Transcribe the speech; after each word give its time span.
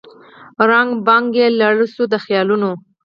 ړنګه 0.69 1.01
بنګه 1.07 1.37
یې 1.41 1.47
لړۍ 1.59 1.87
سوه 1.95 2.07
د 2.13 2.13
خیالونو 2.25 2.71